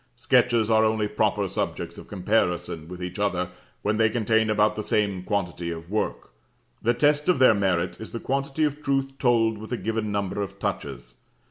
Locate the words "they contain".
3.97-4.49